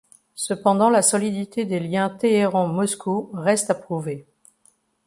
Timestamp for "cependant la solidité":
0.33-1.65